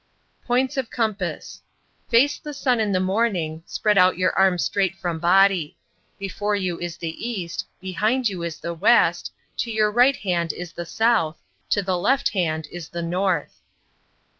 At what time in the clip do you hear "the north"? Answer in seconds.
12.89-13.61